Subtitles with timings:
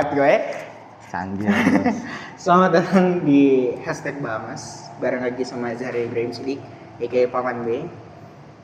[0.00, 0.34] gue.
[1.12, 1.52] Canggih.
[1.52, 1.96] Bos.
[2.40, 6.64] Selamat datang di hashtag Bamas bareng lagi sama Zahra Ibrahim Sidik,
[6.96, 7.84] aka Paman B.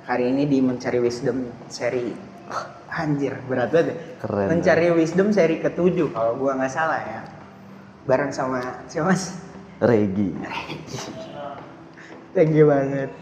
[0.09, 2.17] Hari ini di Mencari Wisdom seri
[2.49, 3.93] oh, anjir berat banget.
[3.93, 3.97] ya.
[4.25, 4.47] Keren.
[4.49, 7.21] Mencari Wisdom seri ketujuh kalau gua nggak salah ya.
[8.09, 9.37] Bareng sama siapa mas?
[9.85, 10.33] Regi.
[12.33, 13.13] Thank you banget.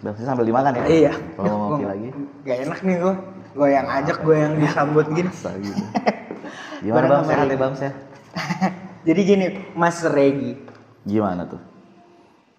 [0.00, 0.84] Bisa sambil dimakan ya?
[0.88, 1.12] Iya.
[1.36, 2.08] Kalau mau ngopi lagi.
[2.48, 3.14] Gak enak nih gua.
[3.52, 5.28] Gua yang ajak, gua yang disambut gini.
[5.28, 5.84] Gitu.
[6.82, 7.22] Gimana bang?
[7.26, 7.72] ya bang?
[7.74, 7.94] Sehat?
[9.08, 10.52] Jadi gini, Mas Regi,
[11.08, 11.60] Gimana tuh?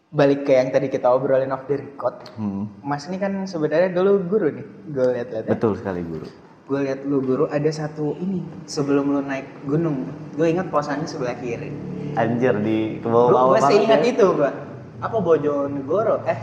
[0.09, 2.17] balik ke yang tadi kita obrolin off the record.
[2.33, 2.65] Hmm.
[2.81, 5.51] Mas ini kan sebenarnya dulu guru nih, gue lihat-lihat ya.
[5.53, 6.25] Betul sekali guru.
[6.65, 11.37] Gue lihat lu guru ada satu ini sebelum lu naik gunung, gue ingat posannya sebelah
[11.37, 11.69] kiri.
[12.17, 14.01] Anjir di ke Gue bawah-bawah masih ya.
[14.01, 14.51] itu gue.
[14.97, 16.25] Apa Bojonegoro?
[16.25, 16.39] Eh,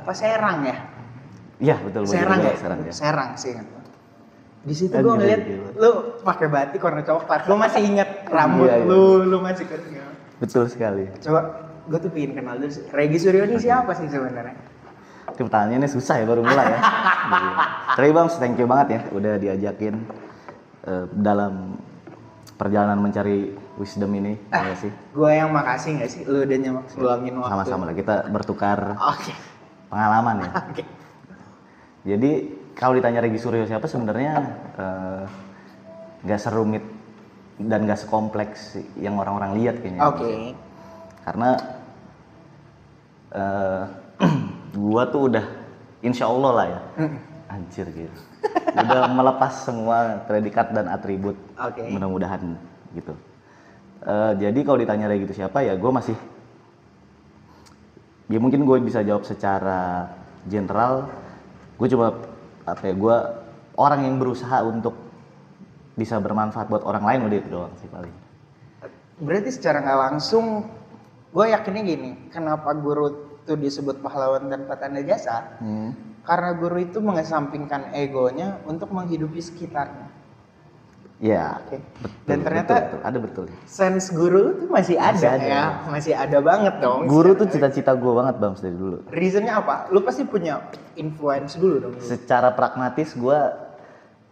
[0.00, 0.76] apa Serang ya?
[1.60, 2.08] Iya betul.
[2.08, 2.52] Serang ya?
[2.56, 2.92] Serang ya.
[2.96, 3.52] Serang sih.
[4.60, 5.68] Di situ gue ngeliat gila.
[5.80, 7.48] lu pakai batik warna coklat.
[7.48, 8.84] Gue masih ingat rambut Iya, iya.
[8.84, 10.12] lu, lu masih keren.
[10.36, 11.08] Betul sekali.
[11.24, 11.40] Coba
[11.88, 12.84] gue tuh pengen kenal dulu sih.
[12.92, 14.56] Regi Suryo ini siapa sih sebenarnya?
[15.32, 16.80] Pertanyaannya susah ya baru mulai ya.
[17.30, 17.52] Iya.
[17.94, 19.94] Tapi bang, thank you banget ya udah diajakin
[20.82, 21.78] eh, dalam
[22.58, 24.36] perjalanan mencari wisdom ini.
[24.52, 24.68] Ah.
[24.68, 24.90] ya sih.
[25.14, 27.50] Gue yang makasih gak sih lu udah nyamak luangin waktu.
[27.54, 29.32] Sama-sama lah kita bertukar Oke.
[29.88, 30.50] pengalaman ya.
[30.68, 30.84] Oke.
[32.04, 32.32] Jadi
[32.80, 34.32] kalau ditanya Regi Suryo siapa sebenarnya
[34.80, 35.24] eh,
[36.24, 36.80] nggak serumit
[37.60, 40.00] dan nggak sekompleks yang orang-orang lihat kayaknya.
[40.08, 40.56] Oke.
[41.28, 41.50] Karena
[43.36, 43.82] eh,
[44.80, 45.44] gua tuh udah
[46.00, 46.80] insya Allah lah ya.
[47.04, 47.18] Mm.
[47.50, 48.20] Anjir gitu.
[48.72, 51.36] Udah melepas semua predikat dan atribut.
[51.60, 51.84] Oke.
[51.92, 52.56] Mudah-mudahan
[52.96, 53.12] gitu.
[54.00, 56.16] Eh, jadi kalau ditanya Regi itu siapa ya gue masih
[58.32, 60.08] ya mungkin gue bisa jawab secara
[60.48, 61.04] general
[61.76, 62.29] gue coba
[62.72, 63.16] apa ya gue
[63.76, 64.94] orang yang berusaha untuk
[65.98, 68.14] bisa bermanfaat buat orang lain udah itu doang sih paling
[69.20, 70.64] Berarti secara nggak langsung
[71.30, 75.60] gue yakinnya gini, kenapa guru itu disebut pahlawan tanpa tanda jasa?
[75.60, 75.92] Hmm.
[76.24, 80.09] Karena guru itu mengesampingkan egonya untuk menghidupi sekitarnya.
[81.20, 81.76] Ya Oke.
[82.00, 83.00] betul, Dan ternyata betul, betul.
[83.04, 85.44] ada betul sense guru itu masih ada, ada.
[85.44, 87.04] ya, masih ada banget dong.
[87.04, 89.74] guru tuh cita-cita gue banget bang dari dulu Reasonnya apa?
[89.88, 90.64] Lu pasti punya
[90.94, 91.92] influence dulu dong.
[91.94, 92.02] dulu.
[92.02, 93.38] secara pragmatis gue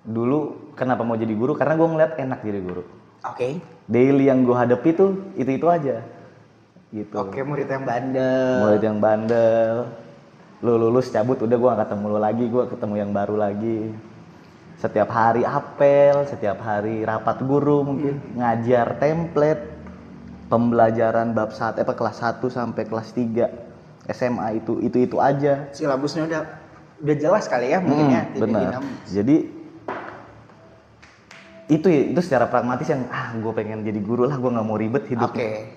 [0.02, 0.38] dulu
[0.72, 2.82] kenapa mau jadi guru karena gue ngeliat enak jadi guru
[3.20, 3.60] Oke.
[3.84, 6.00] daily yang gue hadapi tuh itu itu aja
[6.88, 8.64] gitu Oke, murid yang bandel.
[8.64, 9.92] murid yang bandel
[10.58, 13.92] lu lulus cabut udah gue gak ketemu lu lagi gue ketemu yang baru lagi
[14.78, 19.74] setiap hari apel setiap hari rapat guru mungkin ngajar template
[20.46, 26.24] pembelajaran bab saat apa kelas 1 sampai kelas 3 SMA itu itu itu aja Silabusnya
[26.30, 26.42] udah
[27.02, 28.22] udah jelas kali ya mungkin ya.
[28.22, 28.72] Hmm, tidak benar
[29.06, 29.36] jadi
[31.68, 34.78] itu ya, itu secara pragmatis yang ah gue pengen jadi guru lah gue nggak mau
[34.80, 35.68] ribet hidup Oke.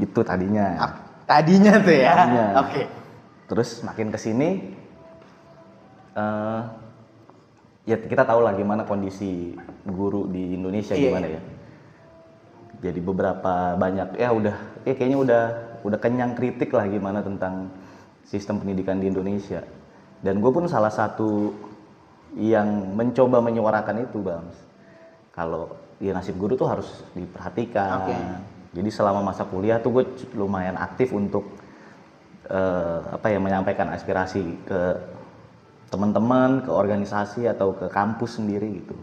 [0.00, 0.92] gitu tadinya Ah,
[1.22, 2.14] Tadinya tuh ya.
[2.66, 2.82] Oke.
[3.46, 4.74] Terus makin ke sini,
[6.18, 6.60] eh
[7.82, 11.38] ya kita tahu lah gimana kondisi guru di Indonesia Iya, gimana iya.
[11.38, 11.42] ya.
[12.82, 15.42] Jadi beberapa banyak ya udah, ya kayaknya udah
[15.86, 17.70] udah kenyang kritik lah gimana tentang
[18.26, 19.62] sistem pendidikan di Indonesia.
[20.22, 21.50] Dan gue pun salah satu
[22.38, 24.46] yang mencoba menyuarakan itu, bang.
[25.34, 28.02] Kalau ya nasib guru tuh harus diperhatikan.
[28.02, 28.14] Oke.
[28.72, 30.04] Jadi selama masa kuliah tuh gue
[30.34, 31.44] lumayan aktif untuk
[32.48, 34.80] eh, apa ya menyampaikan aspirasi ke
[35.92, 38.96] teman-teman, ke organisasi atau ke kampus sendiri gitu.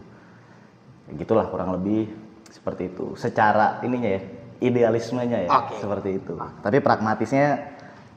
[1.06, 2.10] Ya gitulah kurang lebih
[2.50, 3.14] seperti itu.
[3.14, 4.22] Secara ininya ya,
[4.58, 5.78] idealismenya ya Oke.
[5.78, 6.34] seperti itu.
[6.34, 7.46] Tapi pragmatisnya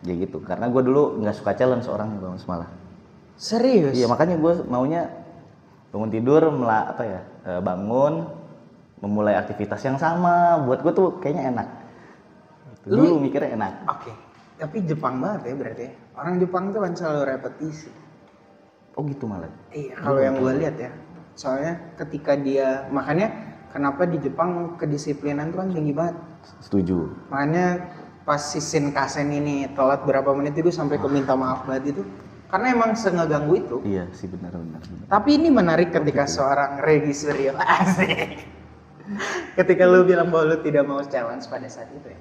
[0.01, 0.41] ya gitu.
[0.41, 2.69] Karena gue dulu nggak suka challenge orang bang malah.
[3.37, 3.93] Serius?
[3.93, 5.05] Iya makanya gue maunya
[5.93, 8.25] bangun tidur, mela, apa ya, eh, bangun,
[9.05, 10.57] memulai aktivitas yang sama.
[10.65, 11.67] Buat gue tuh kayaknya enak.
[12.89, 13.73] Lu- Dulu mikirnya enak.
[13.85, 14.11] Oke.
[14.57, 15.83] Tapi Jepang banget ya berarti.
[15.85, 15.91] ya.
[16.17, 17.89] Orang Jepang tuh kan selalu repetisi.
[18.93, 19.49] Oh gitu malah.
[19.73, 20.91] Iya, kalau yang gue lihat ya.
[21.33, 23.33] Soalnya ketika dia makanya
[23.73, 26.15] kenapa di Jepang kedisiplinan tuh kan tinggi banget.
[26.61, 27.09] Setuju.
[27.33, 27.89] Makanya
[28.23, 32.01] pas si Shinkansen ini telat berapa menit itu sampai ke minta maaf banget itu
[32.53, 33.77] karena emang sengeganggu itu.
[33.81, 34.79] Iya sih benar-benar.
[35.09, 38.45] Tapi ini menarik ketika seorang Regi Suryo asik.
[39.59, 42.19] ketika lu bilang bahwa lu tidak mau challenge pada saat itu ya.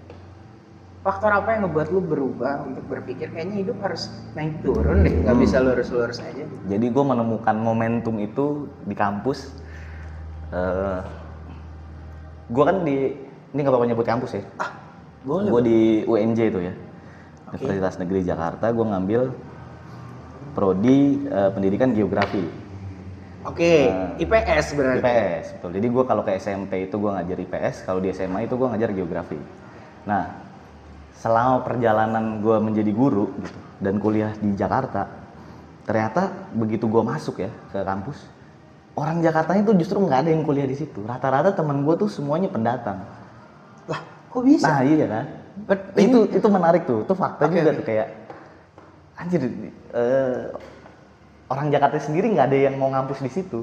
[1.02, 4.06] Faktor apa yang ngebuat lu berubah untuk berpikir kayaknya hidup harus
[4.38, 6.46] naik turun deh, nggak bisa lurus-lurus aja.
[6.46, 9.50] Jadi gue menemukan momentum itu di kampus.
[10.54, 11.02] Eh
[12.46, 14.42] gue kan di ini nggak apa-apa nyebut kampus ya.
[14.62, 14.70] Ah,
[15.26, 15.50] boleh.
[15.50, 16.74] Gue di UNJ itu ya,
[17.50, 18.70] Universitas Negeri Jakarta.
[18.70, 19.34] Gue ngambil
[20.54, 22.46] prodi eh, pendidikan geografi.
[23.42, 25.02] Oke, Nah, IPS berarti.
[25.02, 25.70] IPS betul.
[25.74, 28.94] Jadi gue kalau ke SMP itu gue ngajar IPS, kalau di SMA itu gue ngajar
[28.94, 29.34] geografi.
[30.06, 30.51] Nah,
[31.16, 35.06] selama perjalanan gue menjadi guru gitu dan kuliah di Jakarta,
[35.86, 38.26] ternyata begitu gue masuk ya ke kampus,
[38.94, 41.02] orang Jakarta itu justru nggak ada yang kuliah di situ.
[41.02, 43.02] Rata-rata teman gue tuh semuanya pendatang.
[43.90, 44.00] Lah,
[44.30, 44.66] kok bisa?
[44.70, 45.24] Nah iya kan,
[45.66, 47.78] Bet- itu itu menarik tuh, itu fakta Oke, juga oke.
[47.82, 48.08] tuh kayak
[49.18, 49.42] anjir
[49.92, 50.42] eh,
[51.52, 53.62] orang Jakarta sendiri nggak ada yang mau ngampus di situ,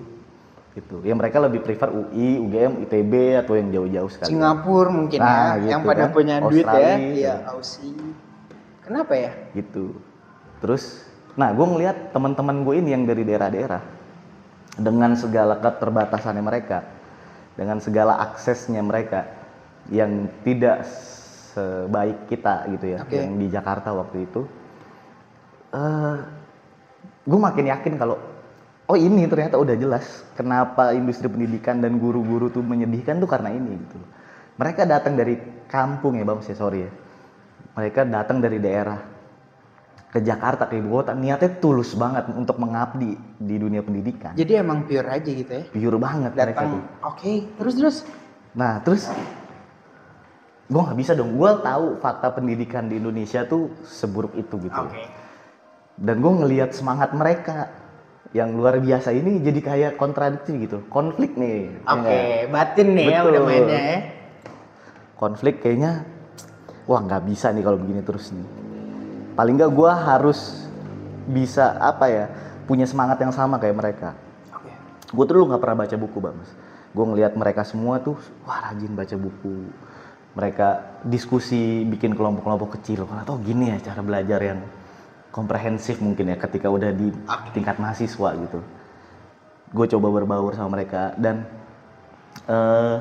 [0.73, 1.01] gitu.
[1.01, 4.29] Ya mereka lebih prefer UI, UGM, ITB atau yang jauh-jauh sekali.
[4.31, 6.11] Singapura mungkin Nah, ya, gitu yang pada kan.
[6.13, 6.69] punya duit ya.
[6.69, 7.49] Australia, Iya, gitu.
[7.51, 7.95] Aussie.
[8.79, 9.31] Kenapa ya?
[9.53, 9.85] gitu
[10.59, 11.05] terus
[11.37, 13.79] nah gue ngelihat teman-teman gue ini yang dari daerah-daerah
[14.75, 16.83] dengan segala keterbatasannya mereka
[17.55, 19.23] dengan segala aksesnya mereka
[19.87, 20.83] yang tidak
[21.53, 23.15] sebaik kita gitu ya Oke.
[23.15, 24.41] yang di Jakarta waktu itu
[25.71, 26.17] eh
[27.23, 28.17] gue makin yakin kalau
[28.89, 33.77] oh ini ternyata udah jelas kenapa industri pendidikan dan guru-guru tuh menyedihkan tuh karena ini
[33.77, 34.01] gitu
[34.57, 35.37] mereka datang dari
[35.69, 36.91] kampung ya bang saya sorry ya
[37.77, 38.97] mereka datang dari daerah
[40.09, 44.89] ke Jakarta ke ibu kota niatnya tulus banget untuk mengabdi di dunia pendidikan Jadi emang
[44.89, 45.63] pure aja gitu ya.
[45.69, 47.97] pure banget Datang, oke, terus terus.
[48.57, 49.05] Nah terus
[50.65, 51.37] gue nggak bisa dong.
[51.37, 54.81] Gue tahu fakta pendidikan di Indonesia tuh seburuk itu gitu.
[54.81, 55.05] Oke.
[56.01, 57.69] Dan gue ngelihat semangat mereka
[58.29, 60.85] yang luar biasa ini jadi kayak kontradiksi gitu.
[60.87, 61.81] Konflik nih.
[61.81, 62.51] ya Oke, nggak?
[62.53, 63.31] batin nih ya Betul.
[63.31, 63.99] udah mainnya ya.
[65.17, 65.91] Konflik kayaknya
[66.85, 68.47] wah nggak bisa nih kalau begini terus nih.
[69.33, 70.69] Paling nggak gue harus
[71.29, 72.25] bisa apa ya
[72.69, 74.09] punya semangat yang sama kayak mereka.
[74.53, 74.69] Oke.
[75.09, 76.37] gue tuh dulu nggak pernah baca buku bang
[76.89, 79.69] gue ngelihat mereka semua tuh wah rajin baca buku
[80.33, 84.59] mereka diskusi bikin kelompok-kelompok kecil atau gini ya cara belajar yang
[85.29, 87.13] komprehensif mungkin ya ketika udah di
[87.53, 88.59] tingkat mahasiswa gitu
[89.69, 91.45] gue coba berbaur sama mereka dan
[92.49, 92.97] eh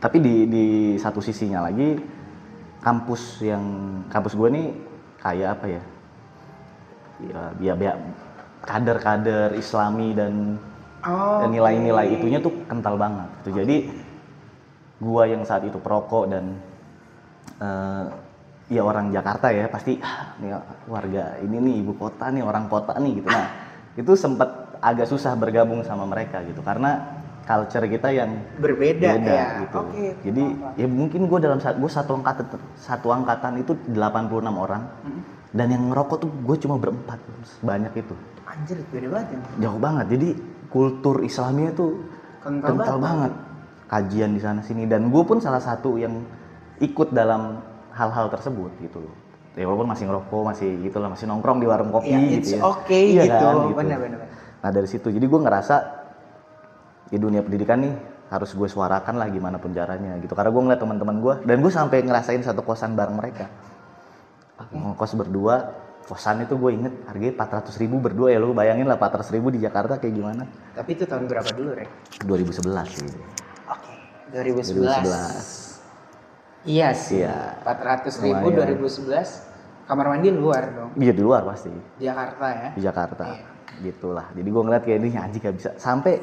[0.00, 0.66] tapi di di
[1.00, 1.96] satu sisinya lagi
[2.84, 3.64] kampus yang
[4.12, 4.66] kampus gue nih
[5.20, 5.82] kayak apa ya
[7.24, 7.92] ya ya, ya
[8.66, 10.60] kader-kader Islami dan
[11.06, 11.46] Oh.
[11.46, 13.62] nilai-nilai itunya tuh kental banget gitu.
[13.62, 13.76] Jadi
[14.98, 16.58] gua yang saat itu perokok dan
[17.62, 18.04] eh,
[18.66, 20.50] ya orang Jakarta ya pasti "Ah, nih
[20.84, 23.28] warga ini nih ibu kota nih orang kota nih gitu.
[23.28, 23.46] Nah
[23.94, 24.48] itu sempat
[24.78, 29.46] agak susah bergabung sama mereka gitu karena culture kita yang Berbeda, beda ya.
[29.62, 29.78] gitu.
[29.80, 30.06] Oke.
[30.20, 30.42] Jadi
[30.74, 35.22] ya mungkin gue dalam saat gue satu angkatan satu angkatan itu 86 orang Hmm.
[35.52, 37.22] dan yang ngerokok tuh gue cuma berempat
[37.62, 38.14] banyak itu
[38.44, 39.38] Anjir, beda banget ya.
[39.62, 40.28] jauh banget jadi
[40.68, 42.02] kultur Islamnya tuh
[42.40, 43.30] Kental kental, banget.
[43.30, 43.32] banget.
[43.86, 46.18] kajian di sana sini dan gue pun salah satu yang
[46.78, 47.62] ikut dalam
[47.96, 49.14] hal-hal tersebut gitu loh
[49.56, 52.60] ya walaupun masih ngerokok masih gitu lah masih nongkrong di warung kopi Ya, it's gitu
[52.60, 53.34] ya okay Iya gitu.
[53.40, 54.28] kan, Bener, bener, bener.
[54.60, 55.76] nah dari situ jadi gue ngerasa
[57.08, 57.94] di dunia pendidikan nih
[58.26, 61.72] harus gue suarakan lah gimana pun caranya gitu karena gue ngeliat teman-teman gue dan gue
[61.72, 63.46] sampai ngerasain satu kosan bareng mereka
[64.68, 65.72] ngekos berdua
[66.04, 69.58] kosan itu gue inget harganya 400 ribu berdua ya lu bayangin lah 400 ribu di
[69.58, 70.42] Jakarta kayak gimana
[70.74, 71.88] Tapi itu tahun berapa dulu, Rek?
[72.22, 73.18] 2011 gitu.
[73.66, 73.92] Oke,
[74.30, 75.02] 2011.
[75.02, 75.65] 2011
[76.66, 77.22] Iya sih.
[77.22, 77.62] Iya.
[77.62, 78.76] 400 ribu Lumayan.
[78.76, 79.54] 2011.
[79.86, 80.90] Kamar mandi luar dong.
[80.98, 81.70] iya di luar pasti
[82.02, 82.68] Jakarta ya.
[82.74, 83.46] di Jakarta Iya.
[83.86, 86.18] gitulah jadi gue ngeliat kayak ini anjing gak bisa sampai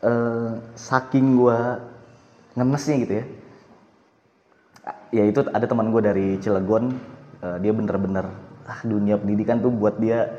[0.00, 1.58] eh, saking gue
[2.56, 3.24] ngenesnya gitu ya
[5.12, 6.96] ya itu ada teman gue dari Cilegon
[7.44, 8.24] eh, dia bener-bener
[8.64, 10.32] ah dunia pendidikan tuh buat dia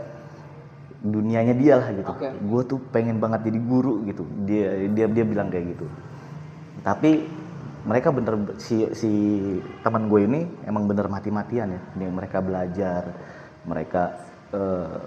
[1.05, 2.33] dunianya dia lah gitu Oke.
[2.33, 5.85] gue tuh pengen banget jadi guru gitu dia dia dia bilang kayak gitu
[6.81, 7.29] tapi
[7.87, 9.09] mereka bener si si
[9.79, 11.81] teman gue ini emang bener mati-matian ya.
[11.95, 13.01] Dia- mereka belajar
[13.63, 14.03] mereka
[14.51, 14.99] eh,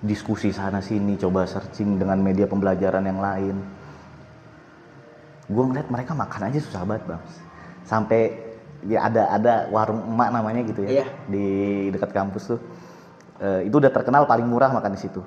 [0.00, 3.56] diskusi sana sini coba searching dengan media pembelajaran yang lain.
[5.44, 7.22] Gue ngeliat mereka makan aja susah banget bang.
[7.84, 8.20] Sampai
[8.88, 11.06] ya ada ada warung emak namanya gitu ya Iya.
[11.28, 11.46] di
[11.92, 12.60] dekat kampus tuh.
[13.44, 15.20] Eh, itu udah terkenal paling murah makan di situ.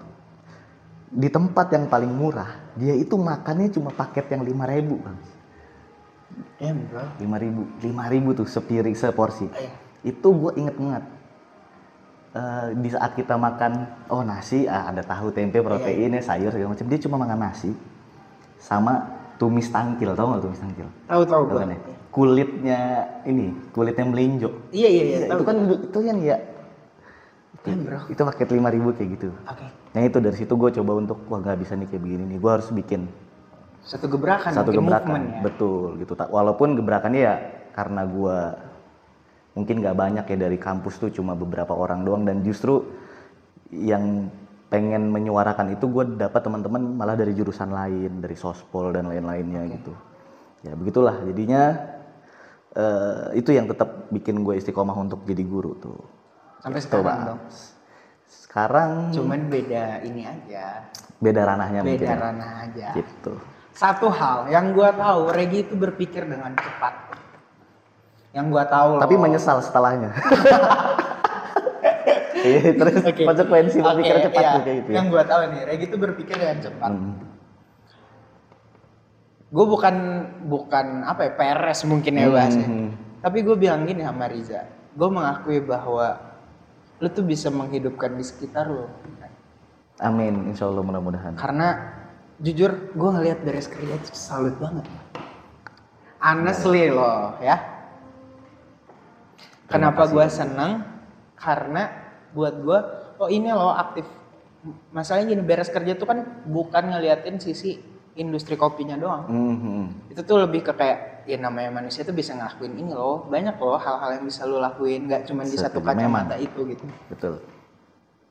[1.07, 5.17] Di tempat yang paling murah dia itu makannya cuma paket yang 5000 ribu bang
[6.57, 7.03] Bro.
[7.23, 9.47] lima ribu lima ribu tuh sepiring seporsi.
[9.47, 9.71] Iya.
[10.05, 11.03] itu gue inget banget.
[12.37, 16.75] Eh, di saat kita makan oh nasi ah, ada tahu tempe protein ya sayur segala
[16.75, 16.85] macam.
[16.85, 17.71] Dia cuma makan nasi
[18.61, 19.05] sama
[19.41, 20.87] tumis tangkil tau nggak tumis tangkil?
[21.07, 21.79] Tahu tahu kan ya?
[22.11, 22.81] kulitnya
[23.29, 24.49] ini kulitnya melinjo.
[24.73, 26.37] Iya, iya, iya, Iya, itu kan itu yang ya.
[27.67, 27.99] Bro.
[28.07, 29.27] itu paket lima ribu kayak gitu.
[29.43, 29.67] Oke.
[29.91, 32.37] nah itu dari situ gue coba untuk wah nggak bisa nih kayak begini nih.
[32.39, 33.11] Gue harus bikin
[33.83, 35.41] Satu gebrakan, satu gebrakan ya.
[35.41, 36.13] betul gitu.
[36.13, 37.35] Tak- walaupun gebrakannya ya
[37.71, 38.57] karena gua
[39.53, 42.23] mungkin nggak banyak ya dari kampus tuh cuma beberapa orang doang.
[42.27, 42.83] Dan justru
[43.73, 44.29] yang
[44.67, 49.95] pengen menyuarakan itu gue dapat teman-teman malah dari jurusan lain dari sospol dan lain-lainnya gitu.
[50.61, 51.23] Ya begitulah.
[51.23, 51.63] Jadinya
[52.75, 55.99] eh, itu yang tetap bikin gue istiqomah untuk jadi guru tuh.
[56.59, 57.41] Sampai Gitu, sekarang dong.
[58.27, 60.83] sekarang Cuman beda ini aja.
[61.17, 62.87] beda ranahnya Beda mungkin ranah aja.
[62.93, 63.33] gitu
[63.77, 67.13] Satu hal yang gua tahu, Regi itu berpikir dengan cepat.
[68.33, 69.21] Yang gua tahu tapi loh.
[69.23, 70.13] menyesal setelahnya
[72.37, 73.25] Iya, terus Oke.
[73.25, 74.51] konsekuensi berpikir Oke, cepat iya.
[74.53, 74.95] tuh kayak gitu ya.
[74.97, 76.91] Yang gua tahu nih, Regi itu berpikir dengan cepat.
[76.93, 77.13] Hmm.
[79.47, 79.95] Gue bukan
[80.43, 82.67] bukan apa ya peres mungkin ya bahasnya.
[82.67, 82.89] Hmm.
[83.23, 86.19] Tapi gue bilang gini sama Riza, gue mengakui bahwa
[86.99, 88.85] lu tuh bisa menghidupkan di sekitar lu.
[89.97, 91.33] Amin, insya Allah mudah-mudahan.
[91.39, 91.67] Karena
[92.37, 94.85] jujur gue ngelihat beres kerja itu salut banget.
[96.21, 97.57] Honestly loh ya.
[99.67, 100.85] Kenapa gue seneng?
[101.37, 101.91] Karena
[102.31, 102.79] buat gue,
[103.19, 104.05] oh ini loh aktif.
[104.93, 107.77] Masalahnya gini beres kerja tuh kan bukan ngeliatin sisi
[108.17, 109.29] industri kopinya doang.
[109.29, 110.11] Mhm.
[110.13, 113.29] Itu tuh lebih ke kayak ya namanya manusia tuh bisa ngelakuin ini loh.
[113.29, 116.85] Banyak loh hal-hal yang bisa lu lakuin, nggak cuma di satu kacamata itu gitu.
[117.13, 117.33] Betul.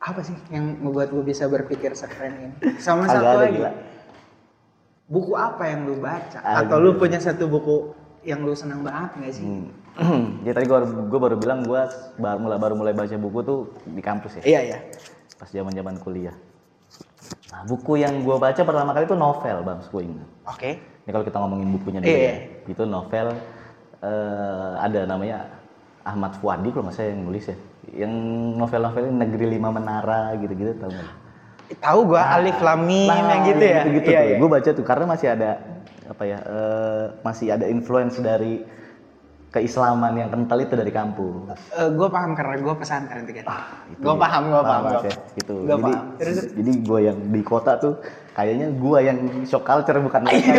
[0.03, 2.55] Apa sih yang membuat gue bisa berpikir sekeren ini?
[2.83, 3.59] Sama satu lagi.
[3.59, 3.96] gila.
[5.07, 6.43] Buku apa yang lu baca?
[6.43, 6.67] Agak.
[6.67, 7.95] Atau lu punya satu buku
[8.27, 9.47] yang lu senang banget nggak sih?
[9.47, 9.71] Hmm.
[10.47, 11.81] ya tadi gue gue baru bilang gue
[12.21, 13.59] baru mulai baru mulai baca buku tuh
[13.89, 14.79] di kampus ya Iya iya.
[15.41, 16.37] pas zaman zaman kuliah
[17.49, 20.71] nah buku yang gue baca pertama kali itu novel bang gue ingat Oke.
[20.77, 22.29] ini kalau kita ngomongin bukunya dulu Iya.
[22.29, 22.37] ya
[22.69, 23.27] itu novel
[24.05, 25.37] eh, ada namanya
[26.05, 27.57] Ahmad Fuadi kalau nggak salah yang nulis ya
[27.97, 28.13] yang
[28.61, 31.11] novel-novel Negeri Lima Menara gitu-gitu tau nggak
[31.67, 33.81] Tahu gua Alif Lam Mim yang gitu ya.
[33.85, 34.29] gitu iya, tuh.
[34.31, 34.37] iya.
[34.39, 35.51] Gue baca tuh karena masih ada
[36.07, 36.39] apa ya?
[36.39, 38.63] eh, masih ada influence dari
[39.51, 41.59] keislaman yang kental itu dari kampus.
[41.73, 43.45] Eh, gua paham karena gua pesantren tuh kan.
[43.89, 44.23] Itu Gua dia.
[44.23, 44.83] paham, gua paham.
[44.83, 45.35] Gua ya, paham.
[45.35, 45.55] gitu.
[45.57, 46.07] Gua jadi paham.
[46.21, 47.95] Terus jadi gue yang di kota tuh
[48.37, 50.53] kayaknya gue yang shock culture bukan mereka.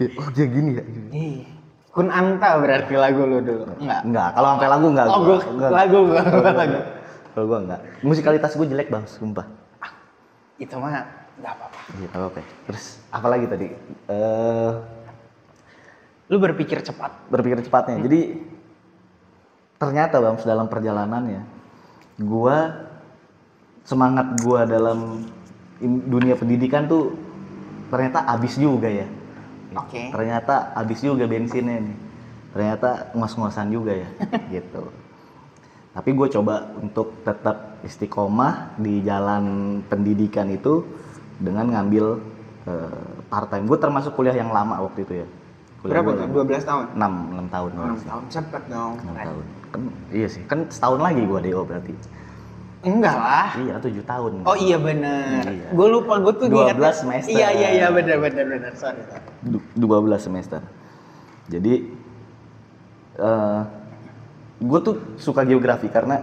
[0.00, 0.84] Iya, oh dia gini ya.
[1.12, 1.44] Ih,
[1.90, 3.64] Kun Anta berarti lagu lu dulu.
[3.82, 4.00] Enggak.
[4.06, 5.06] Enggak, kalau sampai lagu enggak.
[5.10, 5.26] Oh, gua.
[5.26, 5.70] gua- Enggak.
[5.74, 6.78] lagu gua, gua gua lagu.
[7.34, 7.80] Kalau gue enggak.
[8.02, 9.46] Musikalitas gue jelek bang, sumpah.
[10.58, 11.06] Itu mah
[11.38, 11.78] enggak apa-apa.
[11.96, 12.40] Iya, apa apa.
[12.68, 13.66] Terus apa lagi tadi?
[14.10, 14.72] Eh
[16.30, 17.10] Lu berpikir cepat.
[17.26, 18.06] berpikir cepatnya.
[18.06, 18.38] Jadi
[19.82, 21.42] ternyata bang dalam perjalanannya,
[22.22, 22.86] gua
[23.82, 25.26] semangat gua dalam
[25.82, 27.18] dunia pendidikan tuh
[27.90, 29.08] ternyata habis juga ya.
[29.74, 30.14] Oke.
[30.14, 31.98] Ternyata habis juga bensinnya nih.
[32.50, 34.08] Ternyata ngos-ngosan juga ya,
[34.54, 34.90] gitu.
[35.90, 39.44] Tapi gue coba untuk tetap istiqomah di jalan
[39.84, 40.86] pendidikan itu
[41.36, 42.22] dengan ngambil
[43.26, 43.66] part time.
[43.66, 45.26] Gue termasuk kuliah yang lama waktu itu ya.
[45.80, 46.24] Kuliah Berapa tuh?
[46.28, 46.34] lama.
[46.46, 46.84] 12 tahun.
[46.94, 47.70] 6, 6 tahun.
[47.72, 48.92] 6 tahun cepet dong.
[49.00, 49.44] 6 tahun.
[49.70, 49.80] Kan
[50.10, 51.94] iya sih, kan setahun lagi gua DO berarti.
[52.80, 53.48] Enggak lah.
[53.60, 54.32] Iya, 7 tahun.
[54.48, 55.42] Oh iya bener.
[55.44, 55.68] Iya.
[55.74, 57.32] Gue lupa gue tuh 12 ingatnya- semester.
[57.34, 58.72] Iya iya iya bener bener bener.
[58.72, 59.00] Sorry.
[59.04, 59.24] sorry.
[59.44, 60.60] Du- 12 semester.
[61.50, 61.74] Jadi
[63.20, 63.60] eh
[64.60, 66.20] gue tuh suka geografi karena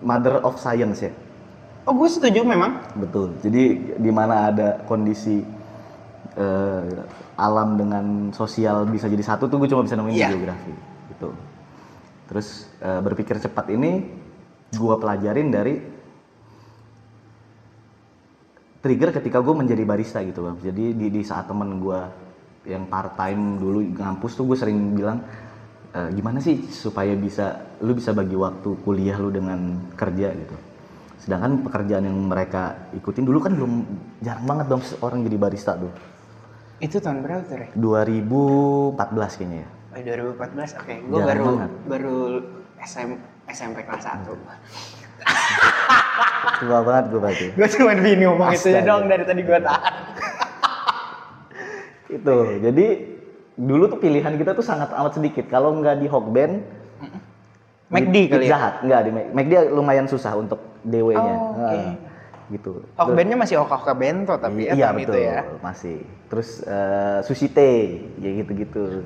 [0.00, 1.12] mother of science ya.
[1.84, 2.78] Oh gue setuju memang.
[2.96, 3.34] Betul.
[3.42, 3.62] Jadi
[3.98, 5.42] di mana ada kondisi
[6.38, 6.90] eh,
[7.34, 10.28] alam dengan sosial bisa jadi satu tuh gue cuma bisa nemuin Iya.
[10.30, 10.72] geografi.
[11.10, 11.28] Gitu.
[12.30, 14.06] Terus eh, berpikir cepat ini
[14.70, 15.74] gue pelajarin dari
[18.80, 20.56] trigger ketika gue menjadi barista gitu bang.
[20.62, 22.00] Jadi di, di saat temen gue
[22.68, 25.20] yang part time dulu ngampus tuh gue sering bilang
[25.90, 27.46] "Eh, gimana sih supaya bisa
[27.80, 29.58] lu bisa bagi waktu kuliah lu dengan
[29.94, 30.56] kerja gitu.
[31.18, 33.72] Sedangkan pekerjaan yang mereka ikutin dulu kan belum
[34.20, 35.90] jarang banget dong orang jadi barista tuh.
[36.78, 37.66] Itu tahun berapa tuh Re?
[37.76, 39.68] 2014 kayaknya ya.
[39.90, 39.98] Oh,
[40.38, 40.78] 2014.
[40.78, 41.70] Oke, gue Jarang baru banget.
[41.84, 42.18] baru
[42.80, 43.10] SM,
[43.50, 44.30] SMP kelas 1.
[46.60, 47.46] Tua banget gue berarti.
[47.52, 48.86] gue cuma bini ngomong itu Astaga.
[48.86, 49.94] dong dari tadi gue tahan.
[52.08, 52.36] Itu.
[52.60, 52.86] Jadi
[53.58, 55.46] dulu tuh pilihan kita tuh sangat amat sedikit.
[55.50, 56.62] Kalau nggak di Hokben,
[57.90, 58.58] McD kali Pizza ya?
[58.58, 58.74] Hut.
[58.86, 61.34] Nggak di McD lumayan susah untuk DW-nya.
[61.34, 61.78] Oh, oke.
[61.78, 61.94] Nah,
[62.50, 62.70] gitu.
[62.98, 65.40] Hokbennya masih Oka-Oka Bento tapi ya iya betul, itu ya.
[65.62, 65.96] masih.
[66.30, 69.02] Terus eh, sushi teh, ya gitu-gitu.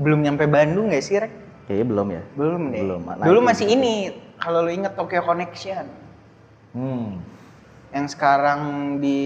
[0.00, 1.32] Belum nyampe Bandung gak sih Rek?
[1.68, 2.22] Kayaknya belum ya.
[2.36, 2.80] Belum deh.
[2.84, 3.00] Belum.
[3.04, 5.88] Nah, Dulu masih ini, kalau lu inget Tokyo Connection.
[6.76, 7.20] Hmm.
[7.92, 8.60] Yang sekarang
[9.00, 9.20] di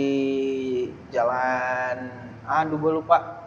[1.10, 2.10] jalan,
[2.46, 3.37] aduh gue lupa.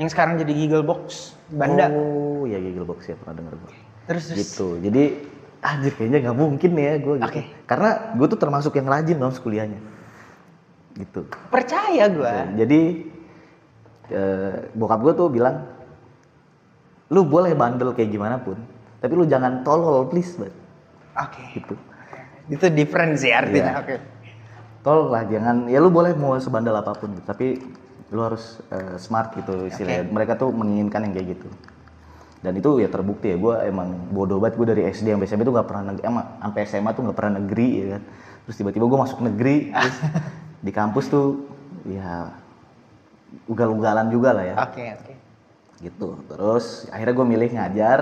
[0.00, 1.92] Yang sekarang jadi Giggle Box, Banda.
[1.92, 3.72] Oh, ya Giggle Box ya pernah denger gue.
[4.10, 4.38] Terus terus.
[4.42, 5.22] gitu jadi
[5.60, 7.42] anjir kayaknya nggak mungkin ya gue gitu Oke.
[7.68, 9.78] karena gue tuh termasuk yang rajin dong kuliahnya
[10.96, 12.32] gitu Percaya gue.
[12.58, 12.80] jadi
[14.10, 15.68] eh, bokap gue tuh bilang
[17.12, 18.56] lu boleh bandel kayak gimana pun
[18.98, 20.56] tapi lu jangan tolol please banget
[21.20, 21.42] Oke.
[21.54, 21.74] gitu
[22.50, 23.78] Itu different sih artinya.
[23.78, 23.82] Iya.
[23.84, 23.96] Oke.
[24.82, 27.60] tolong lah jangan ya lu boleh mau sebandel apa pun gitu, tapi
[28.10, 30.06] lu harus eh, smart gitu istilahnya.
[30.10, 31.48] Mereka tuh menginginkan yang kayak gitu.
[32.40, 34.58] Dan itu ya terbukti ya gue emang bodoh banget.
[34.58, 37.32] Gue dari SD sampai SMP tuh gak pernah negeri emang sampai SMA tuh gak pernah
[37.38, 38.02] negeri ya kan.
[38.48, 39.98] Terus tiba-tiba gue masuk negeri terus
[40.66, 41.28] di kampus tuh
[41.86, 42.34] ya
[43.46, 44.56] ugal-ugalan juga lah ya.
[44.66, 45.14] Oke, oke.
[45.80, 46.08] gitu.
[46.28, 47.98] Terus akhirnya gue milih ngajar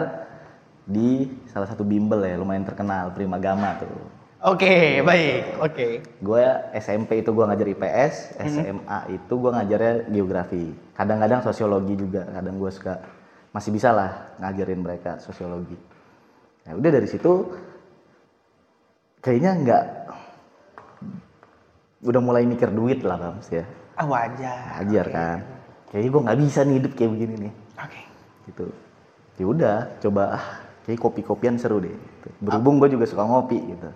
[0.89, 5.59] di salah satu bimbel ya lumayan terkenal Primagama tuh Oke, baik.
[5.59, 5.87] Oke.
[5.99, 6.45] gue
[6.79, 10.63] SMP itu gue ngajar IPS SMA itu gue ngajarnya geografi
[10.95, 13.03] kadang-kadang sosiologi juga kadang gue suka
[13.51, 15.75] masih bisa lah ngajarin mereka sosiologi
[16.63, 17.51] ya udah dari situ
[19.19, 19.85] kayaknya nggak
[22.03, 23.67] udah mulai mikir duit lah Bams ya
[23.99, 24.79] Ah, wajar.
[24.79, 25.39] ngajar kan
[25.91, 28.01] kayaknya gue nggak bisa nih hidup kayak begini nih Oke.
[28.47, 28.65] gitu
[29.35, 30.45] ya udah coba ah
[30.87, 32.29] kayak kopi-kopian seru deh gitu.
[32.39, 33.91] berhubung gue juga suka ngopi gitu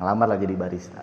[0.00, 1.00] ngelamar lah jadi barista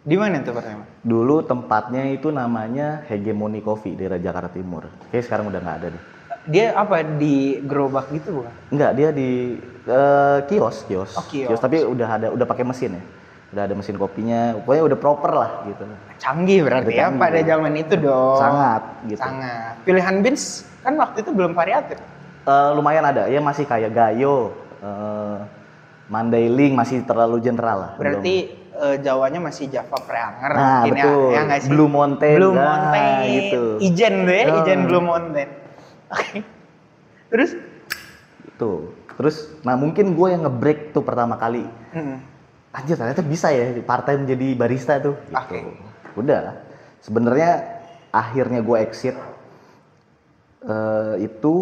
[0.00, 0.88] Di mana tuh pertama?
[1.04, 6.04] dulu tempatnya itu namanya Hegemoni Coffee daerah Jakarta Timur kayak sekarang udah nggak ada deh
[6.48, 8.48] Dia apa di gerobak gitu bukan?
[8.72, 11.12] Enggak, dia di eh, kios, kios.
[11.12, 11.60] Oh, kios.
[11.60, 13.02] tapi udah ada udah pakai mesin ya.
[13.52, 15.84] Udah ada mesin kopinya, pokoknya udah proper lah gitu.
[16.16, 17.20] Canggih berarti Udah ya canggih.
[17.20, 18.40] pada zaman itu dong.
[18.40, 19.20] Sangat gitu.
[19.20, 19.72] Sangat.
[19.84, 20.44] Pilihan beans
[20.80, 22.00] kan waktu itu belum variatif.
[22.48, 25.36] Eh, lumayan ada, ya masih kayak Gayo, eh
[26.08, 27.90] Mandailing masih terlalu general lah.
[28.00, 28.34] Berarti
[28.72, 31.22] eh, Jawanya masih Java Preanger Nah, mungkin betul.
[31.28, 31.36] ya.
[31.36, 31.68] Ya nggak sih?
[31.68, 33.12] Blue Mountain, Blue nah, Mountain.
[33.28, 33.62] gitu.
[33.84, 34.56] Ijen tuh ya, Oh.
[34.64, 35.48] Ijen Blue Mountain.
[36.16, 36.38] Oke.
[37.28, 37.50] Terus?
[38.42, 38.72] Gitu.
[39.18, 41.66] Terus, nah mungkin gue yang nge-break tuh pertama kali.
[41.92, 42.22] Hmm.
[42.70, 45.18] Anjir ternyata bisa ya part time jadi barista tuh.
[45.26, 45.34] Gitu.
[45.36, 45.58] Oke.
[46.16, 46.62] Udah.
[47.02, 49.18] Sebenarnya akhirnya gue exit
[50.62, 51.54] eh, itu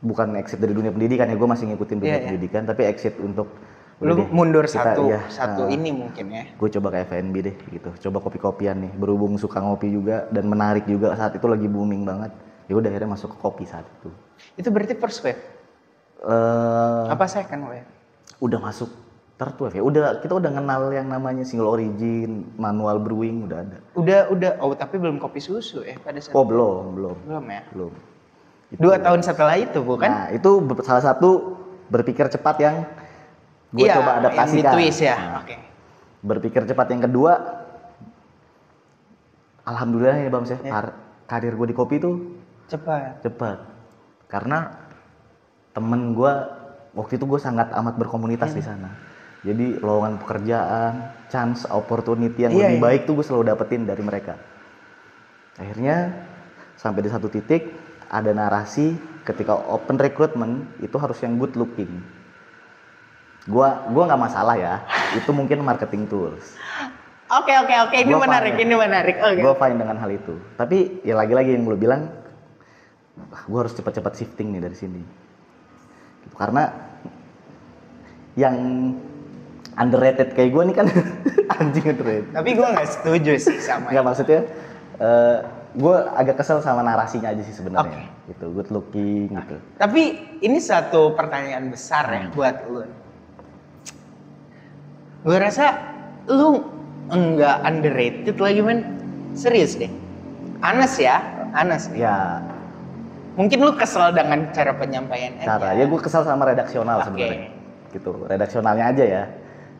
[0.00, 2.26] bukan exit dari dunia pendidikan ya gue masih ngikutin dunia Iya, iya.
[2.28, 3.50] pendidikan tapi exit untuk
[3.98, 6.44] Lu deh, mundur kita- satu iya, satu eh, ini mungkin ya.
[6.48, 7.90] gue coba ke FNB deh gitu.
[8.00, 12.30] Coba kopi-kopian nih berhubung suka ngopi juga dan menarik juga saat itu lagi booming banget.
[12.66, 14.06] Ya udah akhirnya masuk ke kopi saat itu.
[14.54, 15.42] Itu berarti first wave.
[16.20, 17.86] eh Apa second wave?
[18.38, 18.86] udah masuk
[19.34, 19.82] third wave ya.
[19.82, 23.78] Udah kita udah kenal yang namanya single origin manual brewing udah ada.
[23.94, 24.50] Udah udah.
[24.60, 27.16] Oh tapi belum kopi susu ya pada saat oh belum belum.
[27.26, 27.62] Belum ya.
[27.74, 27.92] belum
[28.68, 28.84] Itu.
[28.84, 30.04] Dua tahun setelah itu bukan?
[30.04, 30.50] nah itu
[30.84, 31.56] salah satu
[31.88, 32.76] berpikir cepat yang
[33.72, 35.16] gue Iya, coba adaptasikan twist ya.
[35.16, 35.56] Nah, Oke.
[36.20, 37.32] berpikir cepat yang kedua
[39.64, 40.72] alhamdulillah ya bang saya Ya.
[40.72, 40.96] kar-
[41.28, 42.16] karir gue di kopi tuh
[42.68, 43.20] Cepat.
[43.20, 43.58] cepat
[44.28, 44.72] karena
[45.72, 46.32] temen gue
[46.92, 48.92] waktu itu gue sangat amat berkomunitas di sana
[49.44, 50.92] jadi lowongan pekerjaan
[51.28, 52.84] chance opportunity yang Iya, lebih iya.
[52.84, 54.36] baik tuh gue selalu dapetin dari mereka
[55.56, 56.12] akhirnya
[56.76, 57.68] sampai di satu titik
[58.08, 62.00] ada narasi ketika open recruitment itu harus yang good looking.
[63.48, 64.74] Gua gua nggak masalah ya.
[65.16, 66.56] Itu mungkin marketing tools.
[67.28, 67.96] Oke oke oke.
[67.96, 68.64] Ini Gua menarik fine.
[68.64, 69.16] ini menarik.
[69.20, 69.40] Oke.
[69.44, 70.34] gue fine dengan hal itu.
[70.56, 72.08] Tapi ya lagi-lagi yang lu bilang
[73.28, 75.02] gue harus cepat-cepat shifting nih dari sini.
[76.24, 76.72] Gitu, karena
[78.32, 78.56] yang
[79.76, 80.86] underrated kayak gue nih kan
[81.60, 82.32] anjing underrated.
[82.32, 84.40] Tapi gue nggak setuju sih sama nggak maksudnya
[85.70, 90.02] gue agak kesel sama narasinya aja sih sebenarnya gitu good looking gitu Tapi
[90.40, 92.32] ini satu pertanyaan besar ya Hmm.
[92.32, 92.82] buat lu.
[95.20, 95.74] Gue rasa
[96.26, 96.62] lu
[97.08, 98.80] enggak underrated lagi men.
[99.32, 99.90] Serius deh.
[100.58, 101.20] Anes ya,
[101.52, 102.02] Anes nih.
[102.02, 102.42] ya
[103.38, 105.78] Mungkin lu kesel dengan cara penyampaian cara aja.
[105.78, 107.06] ya gue kesel sama redaksional Oke.
[107.06, 107.48] sebenarnya
[107.88, 109.22] gitu redaksionalnya aja ya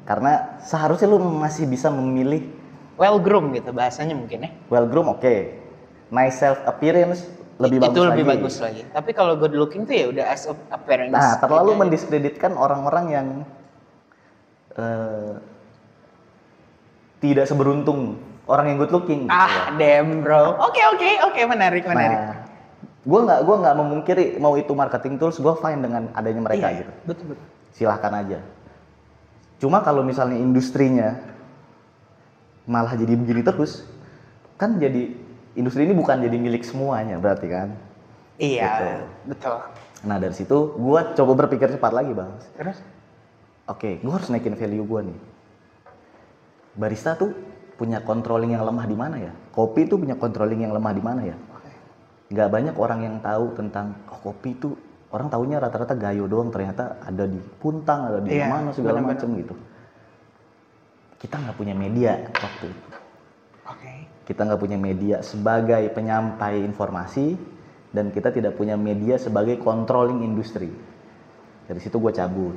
[0.07, 2.47] karena seharusnya lu masih bisa memilih
[2.95, 4.51] Well groom gitu bahasanya mungkin ya.
[4.71, 5.35] well groom oke
[6.09, 7.25] nice self appearance
[7.59, 8.33] lebih itu bagus lebih lagi.
[8.39, 8.83] bagus lagi.
[8.95, 11.11] Tapi kalau good looking tuh ya udah as of appearance.
[11.11, 11.81] Nah, terlalu aja.
[11.83, 13.27] mendiskreditkan orang-orang yang
[14.79, 15.35] eh,
[17.19, 18.15] tidak seberuntung
[18.47, 19.27] orang yang good looking.
[19.27, 19.43] gitu ya.
[19.43, 20.55] Ah, damn bro.
[20.71, 22.19] Oke oke oke menarik menarik.
[22.19, 22.35] Nah,
[23.03, 26.79] gue nggak gua nggak memungkiri mau itu marketing tools, gue fine dengan adanya mereka Iya,
[26.87, 26.93] gitu.
[27.11, 27.47] Betul betul.
[27.75, 28.39] Silahkan aja.
[29.59, 31.19] Cuma kalau misalnya industrinya
[32.71, 33.83] malah jadi begini terus,
[34.55, 35.27] kan jadi
[35.59, 37.69] industri ini bukan jadi milik semuanya berarti kan.
[38.39, 38.87] Iya, Gitu.
[39.35, 39.57] betul.
[40.07, 42.31] Nah dari situ gue coba berpikir cepat lagi bang.
[42.55, 42.79] Terus?
[43.67, 45.19] Oke, gue harus naikin value gue nih.
[46.79, 47.35] Barista tuh
[47.75, 49.33] punya controlling yang lemah di mana ya?
[49.51, 51.35] Kopi tuh punya controlling yang lemah di mana ya?
[51.35, 51.71] Oke.
[52.31, 54.73] Nggak banyak orang yang tahu tentang oh, kopi tuh
[55.11, 59.35] orang taunya rata-rata gayo doang ternyata ada di puntang, ada di Iya, mana segala macem
[59.35, 59.55] gitu.
[61.19, 62.89] Kita nggak punya media waktu itu.
[64.29, 67.33] Kita nggak punya media sebagai penyampai informasi
[67.89, 70.69] dan kita tidak punya media sebagai controlling industri.
[71.65, 72.57] Dari situ gue cabut.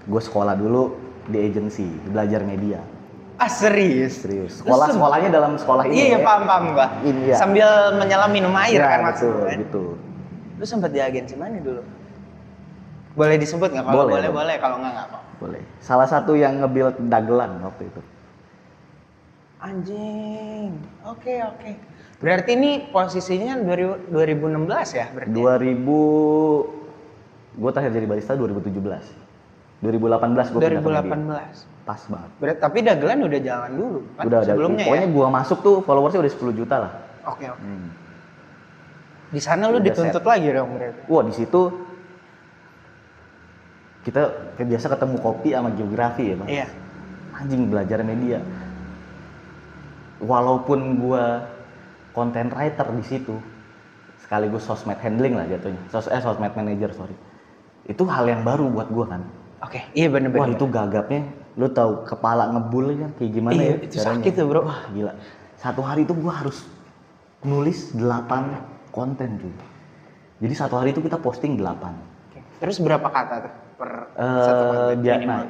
[0.00, 0.96] gue sekolah dulu
[1.28, 2.80] di agency belajar media
[3.36, 4.24] Ah serius?
[4.24, 6.24] serius sekolah sekolahnya dalam sekolah ini Iya, iya ya.
[6.24, 6.86] paham paham gua.
[7.04, 7.36] Iya.
[7.36, 9.44] Sambil menyelam minum air Ya, kan betul maksudnya.
[9.44, 9.60] kan?
[9.60, 9.84] gitu
[10.56, 11.82] Lu sempat di agensi mana dulu?
[13.12, 13.84] Boleh disebut nggak?
[13.84, 14.30] Kalau Boleh, boleh, boleh.
[14.32, 14.56] boleh.
[14.56, 15.18] Kalau nggak nggak apa.
[15.36, 18.00] boleh salah satu yang nge-build dagelan waktu itu
[19.60, 20.72] Anjing.
[21.04, 21.70] Oke oke.
[22.16, 25.06] Berarti ini posisinya 2000 2016 ya?
[25.10, 25.32] Berarti.
[25.32, 26.80] 2000
[27.50, 28.72] gue terakhir jadi barista 2017
[29.80, 31.82] 2018 gue 2018.
[31.82, 34.22] pas banget Berarti tapi dagelan udah jalan dulu kan?
[34.22, 35.12] udah sebelumnya pokoknya ya.
[35.12, 36.92] gua masuk tuh followersnya udah 10 juta lah
[37.26, 37.58] Oke oke.
[37.58, 37.88] Hmm.
[39.28, 41.00] Di sana lu Udah dituntut lagi dong berarti.
[41.04, 41.60] wah di situ
[44.00, 44.22] kita
[44.56, 46.66] kayak biasa ketemu kopi sama geografi ya bang Iya.
[47.34, 48.38] anjing belajar media
[50.20, 51.48] walaupun gua
[52.12, 53.34] content writer di situ
[54.20, 57.16] sekaligus sosmed handling lah jatuhnya Sos eh sosmed manager sorry
[57.88, 59.22] itu hal yang baru buat gua kan
[59.60, 59.76] Oke.
[59.92, 60.56] Iya bener Wah bener.
[60.56, 61.20] itu gagapnya,
[61.60, 63.76] lu tahu kepala ngebul kan kayak gimana Iya, ya?
[63.84, 64.64] itu sakit tuh, bro.
[64.64, 65.12] Wah gila.
[65.60, 66.64] Satu hari itu gua harus
[67.44, 69.52] nulis 8 konten cuy.
[70.40, 71.76] Jadi satu hari itu kita posting 8.
[72.32, 72.40] Oke.
[72.56, 75.28] Terus berapa kata tuh per Eh satu konten dia minimal?
[75.28, 75.44] nah,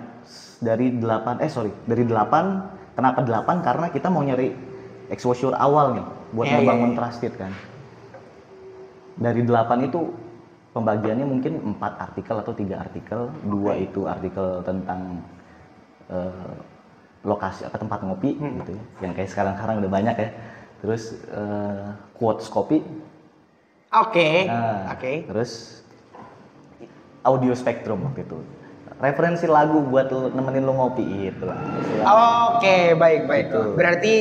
[0.58, 3.60] dari 8 eh sorry, dari 8 kenapa 8?
[3.62, 4.54] Karena kita mau nyari
[5.10, 6.96] exposure awal nih buat Iya, iya, membangun iya.
[6.96, 7.52] trusted kan.
[9.20, 10.00] Dari 8 itu
[10.70, 15.20] pembagiannya mungkin empat artikel atau tiga artikel, dua itu artikel tentang
[16.10, 16.54] eh,
[17.26, 18.64] lokasi atau tempat ngopi Hmm.
[18.64, 20.30] gitu ya, yang kayak sekarang-sekarang udah banyak ya.
[20.80, 22.80] Terus eh, quotes kopi,
[23.90, 24.46] Oke.
[24.46, 25.26] Nah, Oke.
[25.26, 25.82] Terus
[27.26, 28.38] audio spektrum waktu itu.
[29.00, 31.56] Referensi lagu buat lu, nemenin lu ngopi gitu lah.
[32.52, 33.44] Oke, baik baik.
[33.48, 33.60] Gitu.
[33.72, 34.14] Berarti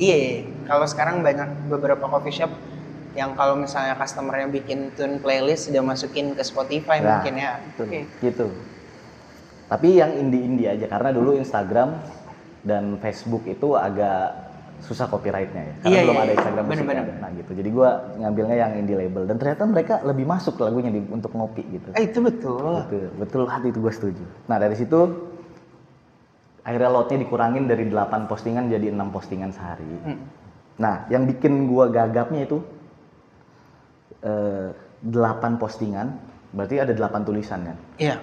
[0.00, 2.52] iya, kalau sekarang banyak beberapa coffee shop
[3.12, 7.52] yang kalau misalnya customernya bikin tune playlist sudah masukin ke Spotify Nah, mungkin ya.
[7.60, 7.82] Gitu.
[7.84, 8.00] Oke.
[8.24, 8.46] gitu.
[9.70, 11.94] Tapi yang indie-indie aja karena dulu Instagram
[12.66, 14.49] dan Facebook itu agak
[14.80, 15.74] susah copyrightnya ya.
[15.80, 16.36] Karena Iya, belum iya, ada iya.
[16.40, 17.02] Instagram Bener, musiknya.
[17.04, 17.16] bener.
[17.20, 17.50] Nah gitu.
[17.54, 21.62] Jadi gua ngambilnya yang indie label dan ternyata mereka lebih masuk lagunya di, untuk ngopi
[21.68, 21.88] gitu.
[21.94, 22.84] Eh, itu betul.
[22.86, 24.24] Betul, betul hati itu gue setuju.
[24.48, 24.98] Nah dari situ
[26.60, 29.88] akhirnya lotnya dikurangin dari 8 postingan jadi enam postingan sehari.
[30.04, 30.18] Hmm.
[30.76, 32.58] Nah yang bikin gua gagapnya itu
[34.22, 34.68] eh,
[35.00, 36.20] 8 postingan,
[36.52, 37.76] berarti ada 8 tulisan kan.
[37.96, 38.16] Iya.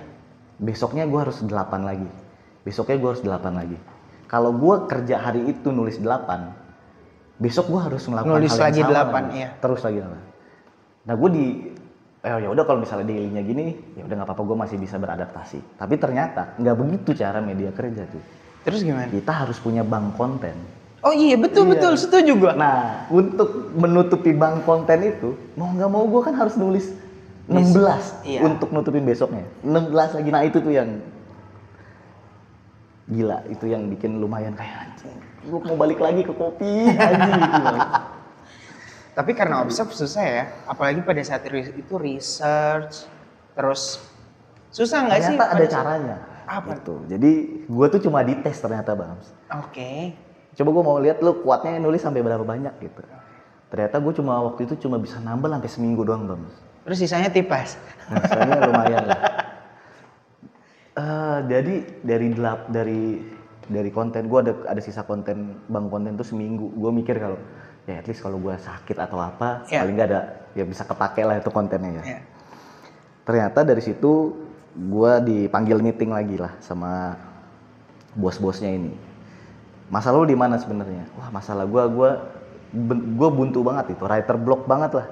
[0.58, 1.50] Besoknya gua harus 8
[1.86, 2.10] lagi.
[2.62, 3.78] Besoknya gua harus 8 lagi.
[4.28, 6.52] Kalau gua kerja hari itu nulis 8,
[7.38, 9.30] besok gua harus melakukan Nulis hal yang lagi sama 8, lagi.
[9.34, 9.50] iya.
[9.56, 11.08] Terus lagi 8.
[11.08, 11.46] Nah gue di
[12.20, 15.60] eh ya udah kalau misalnya dailynya gini ya udah nggak apa-apa gue masih bisa beradaptasi
[15.78, 18.20] tapi ternyata nggak begitu cara media kerja tuh
[18.66, 19.08] Terus gimana?
[19.08, 20.58] kita harus punya bank konten
[21.00, 21.72] Oh iya betul Iya.
[21.78, 22.52] betul setuju gua.
[22.52, 26.92] nah untuk menutupi bank konten itu mau nggak mau gue kan harus nulis
[27.48, 28.44] 16 Iya.
[28.44, 31.00] untuk nutupin besoknya 16 lagi nah itu tuh yang
[33.08, 35.16] gila itu yang bikin lumayan kayak anjing
[35.48, 37.76] gue mau balik lagi ke kopi anjing gitu.
[39.18, 43.10] Tapi karena obsep susah ya, apalagi pada saat itu research,
[43.58, 43.98] terus
[44.70, 45.34] susah nggak sih?
[45.34, 46.16] ternyata ada caranya
[46.46, 46.78] Apa?
[46.78, 47.32] gitu jadi
[47.66, 49.18] gue tuh cuma dites ternyata bang
[49.58, 50.14] Oke.
[50.54, 53.02] coba gue mau lihat lu kuatnya nulis sampai berapa banyak gitu
[53.74, 56.44] ternyata gue cuma waktu itu cuma bisa nambah sampai seminggu doang bang
[56.88, 57.76] Terus sisanya tipas.
[58.08, 59.20] nah, soalnya lumayan lah
[60.98, 63.22] Eh, jadi dari delap dari
[63.70, 66.74] dari konten gue ada ada sisa konten bang konten tuh seminggu.
[66.74, 67.38] Gue mikir kalau
[67.86, 69.86] ya at least kalau gue sakit atau apa Iya.
[69.86, 70.22] paling nggak ada
[70.58, 72.18] ya bisa kepake lah itu kontennya ya.
[72.18, 72.22] Ya.
[73.28, 74.32] ternyata dari situ
[74.74, 77.14] gue dipanggil meeting lagi lah sama
[78.18, 78.96] bos-bosnya ini.
[79.94, 81.06] Masalah lu di mana sebenarnya?
[81.20, 82.10] Wah masalah gue gue
[83.20, 85.08] gue buntu banget itu writer block banget lah.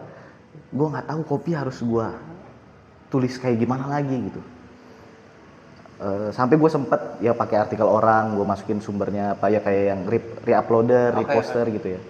[0.74, 2.08] Gue nggak tahu kopi harus gue
[3.14, 4.42] tulis kayak gimana lagi gitu
[5.96, 10.02] Eh, sampai gue sempet ya pakai artikel orang gue masukin sumbernya apa ya kayak yang
[10.04, 12.02] re reuploader Oke, reposter gitu ya.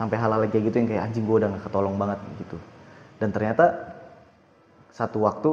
[0.00, 2.56] Sampai hal-hal kayak gitu yang kayak anjing gue udah gak ketolong banget gitu.
[3.20, 3.92] Dan ternyata
[4.88, 5.50] satu waktu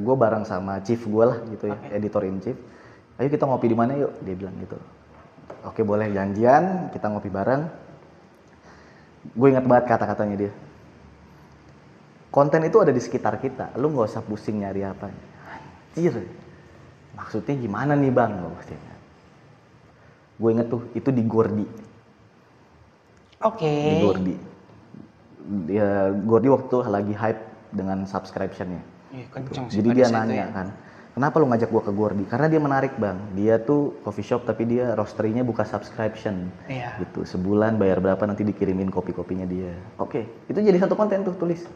[0.00, 1.88] gue bareng sama chief gue lah gitu ya Oke.
[1.92, 2.56] editor in chief.
[3.20, 4.22] Ayo kita ngopi di mana yuk?
[4.22, 4.78] Dia bilang gitu.
[5.66, 7.66] Oke boleh janjian kita ngopi bareng.
[9.34, 10.52] Gue ingat banget kata-katanya dia.
[12.30, 15.10] Konten itu ada di sekitar kita lu nggak usah pusing nyari apa
[15.96, 16.14] anjir
[17.20, 18.32] maksudnya gimana nih bang?
[20.40, 21.66] Gue inget tuh itu di Gordi.
[23.44, 23.68] Oke.
[23.68, 24.34] di Gordi.
[25.68, 27.42] Ya Gordi waktu itu lagi hype
[27.76, 28.80] dengan subscriptionnya.
[29.10, 30.46] Iya, kenceng sih jadi pada dia nanya ya.
[30.54, 30.66] kan
[31.18, 32.24] kenapa lu ngajak gua ke Gordi?
[32.30, 33.18] Karena dia menarik bang.
[33.34, 36.48] Dia tuh coffee shop tapi dia roasterynya buka subscription.
[36.70, 36.96] Iya.
[37.04, 37.26] gitu.
[37.26, 39.76] Sebulan bayar berapa nanti dikirimin kopi-kopinya dia.
[40.00, 40.24] Oke.
[40.48, 41.66] Itu jadi satu konten tuh tulis.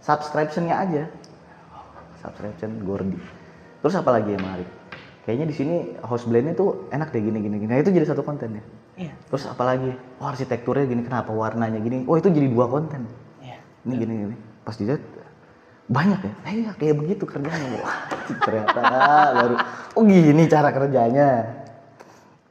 [0.00, 1.02] Subscriptionnya aja.
[2.24, 3.39] Subscription Gordi
[3.80, 4.68] terus apa lagi yang menarik
[5.24, 7.70] kayaknya di sini house blendnya tuh enak deh gini gini gini.
[7.70, 8.64] Nah itu jadi satu konten ya?
[9.00, 9.12] Iya.
[9.32, 9.90] terus apa lagi?
[10.20, 12.04] Oh arsitekturnya gini kenapa warnanya gini?
[12.04, 13.08] Oh itu jadi dua konten.
[13.40, 13.58] Iya.
[13.88, 14.36] ini gini gini.
[14.64, 15.00] Pas dilihat
[15.88, 16.32] banyak ya?
[16.48, 17.80] Eh, iya kayak begitu kerjanya.
[17.80, 17.96] Wah,
[18.44, 18.80] ternyata
[19.38, 19.54] baru.
[19.96, 21.28] Oh gini cara kerjanya.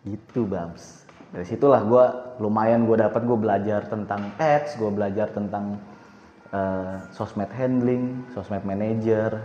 [0.06, 2.06] Gitu bams dari situlah gue
[2.42, 5.78] lumayan gue dapat gue belajar tentang ads gue belajar tentang
[6.50, 9.38] eh, sosmed handling sosmed manager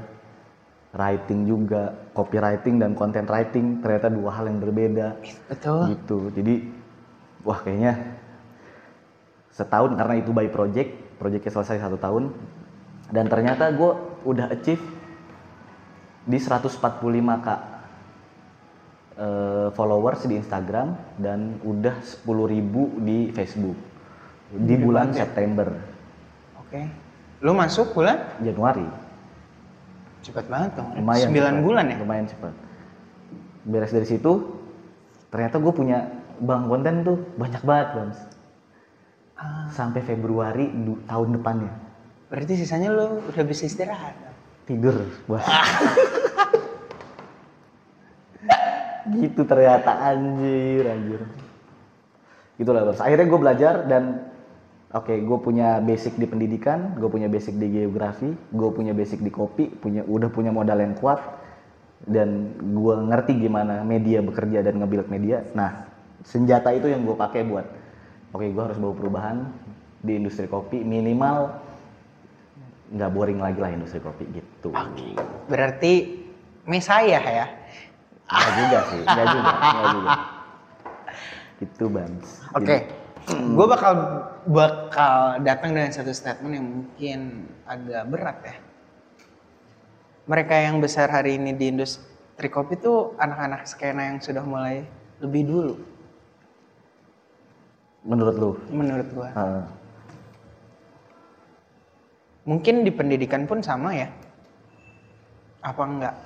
[0.94, 5.18] writing juga copywriting dan content writing ternyata dua hal yang berbeda
[5.50, 5.80] Betul.
[5.94, 6.54] gitu jadi
[7.42, 8.18] wah kayaknya
[9.50, 12.30] setahun karena itu by project projectnya selesai satu tahun
[13.10, 13.92] dan ternyata gue
[14.26, 14.82] udah achieve
[16.24, 17.48] di 145k
[19.18, 23.76] eh, followers di Instagram dan udah 10.000 di Facebook
[24.54, 25.94] di bulan September
[26.74, 26.90] Oke.
[27.38, 28.40] Lu masuk bulan?
[28.42, 29.03] Januari
[30.24, 30.88] Cepat banget dong.
[30.96, 31.54] lumayan 9 cepat.
[31.60, 31.96] bulan ya?
[32.00, 32.52] lumayan cepat
[33.64, 34.32] beres dari situ
[35.28, 35.98] ternyata gue punya
[36.36, 38.10] bang konten tuh banyak banget bang
[39.34, 40.70] Ah, sampai Februari
[41.04, 41.72] tahun depannya
[42.30, 44.14] berarti sisanya lu udah bisa istirahat.
[44.64, 44.94] tidur
[45.26, 45.42] bos
[49.20, 51.20] gitu ternyata anjir anjir
[52.56, 54.32] gitulah bos akhirnya gue belajar dan
[54.94, 59.28] oke gue punya basic di pendidikan gue punya basic di geografi gue punya basic di
[59.28, 61.18] kopi punya udah punya modal yang kuat
[62.06, 65.90] dan gue ngerti gimana media bekerja dan ngebuild media nah
[66.22, 67.66] senjata itu yang gue pakai buat
[68.32, 69.36] oke gue harus bawa perubahan
[70.04, 71.50] di industri kopi minimal
[72.94, 74.70] nggak boring lagi lah industri kopi gitu
[75.50, 76.24] Berarti
[76.64, 77.46] mesayah ya?
[78.24, 80.10] Nggak juga sih, nggak juga, nggak juga.
[81.64, 82.28] Itu Bams.
[82.56, 82.76] Oke.
[83.28, 83.94] Gue bakal
[84.46, 87.20] bakal datang dengan satu statement yang mungkin
[87.64, 88.56] agak berat ya.
[90.24, 94.88] Mereka yang besar hari ini di industri kopi itu anak-anak skena yang sudah mulai
[95.20, 95.74] lebih dulu
[98.04, 98.50] Menurut lu?
[98.68, 99.28] menurut gua.
[99.32, 99.64] Heeh.
[102.44, 104.08] Mungkin di pendidikan pun sama ya?
[105.64, 106.16] Apa enggak?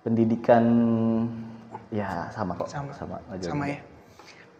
[0.00, 0.64] pendidikan
[1.92, 2.68] ya sama kok.
[2.68, 2.92] Sama.
[2.96, 3.16] sama.
[3.40, 3.80] Sama ya.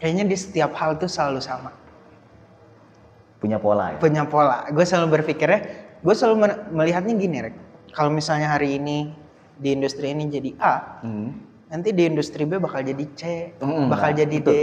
[0.00, 1.72] Kayaknya di setiap hal tuh selalu sama.
[3.40, 3.98] Punya pola ya.
[3.98, 4.68] Punya pola.
[4.68, 5.61] Gue selalu berpikirnya,
[6.05, 6.37] gue selalu
[6.70, 7.57] melihatnya gini, Rek.
[7.96, 9.11] Kalau misalnya hari ini
[9.57, 11.33] di industri ini jadi A, Hmm.
[11.72, 13.22] nanti di industri B bakal jadi C,
[13.59, 14.44] Mm, bakal nah, jadi D.
[14.44, 14.59] betul.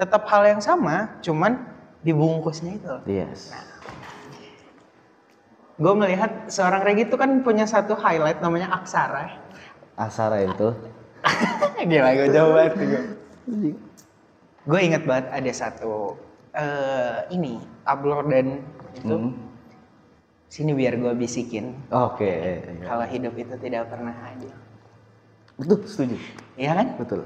[0.00, 1.60] Tetap hal yang sama, cuman
[2.00, 2.94] dibungkusnya itu.
[3.04, 3.52] Yes.
[5.76, 9.32] Gue melihat seorang Regi itu kan punya satu highlight namanya Aksara.
[9.96, 10.72] Asara itu.
[11.90, 13.02] Gila, gue jauh banget gue.
[14.64, 16.16] Gue inget banget ada satu
[16.50, 18.46] eh ini upload dan
[18.96, 19.32] itu Hmm.
[20.50, 22.26] sini biar gue bisikin Oke.
[22.26, 22.84] iya.
[22.84, 24.50] kalau hidup itu tidak pernah adil.
[25.54, 26.16] Betul, setuju.
[26.56, 26.86] Iya kan?
[26.98, 27.20] Betul.